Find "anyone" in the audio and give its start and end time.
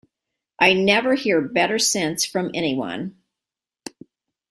2.55-3.21